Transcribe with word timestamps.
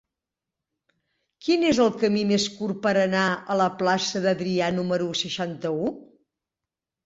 Quin 1.47 1.65
és 1.71 1.81
el 1.83 1.91
camí 2.05 2.23
més 2.31 2.47
curt 2.57 2.81
per 2.87 2.95
anar 3.03 3.27
a 3.57 3.61
la 3.63 3.69
plaça 3.85 4.25
d'Adrià 4.27 4.73
número 4.81 5.13
seixanta-u? 5.25 5.97